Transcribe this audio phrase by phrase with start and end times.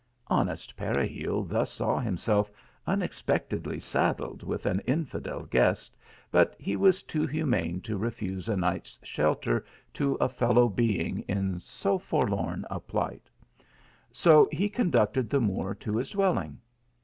[0.29, 2.49] Honest Pe: ;gil thus saw himself
[2.87, 5.95] unexpectedly saddled with an intldel guest,
[6.31, 10.67] but he was too hu* mane to refuse a night s shelter to a fellow
[10.69, 13.29] being in so forlorn a plight;
[14.11, 16.57] so he conducted the Moor to his dwelling.